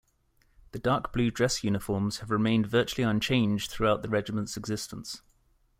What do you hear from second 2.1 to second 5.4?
have remained virtually unchanged throughout the regiment's existence.